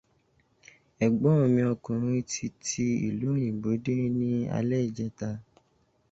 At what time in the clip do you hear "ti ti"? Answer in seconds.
2.31-2.85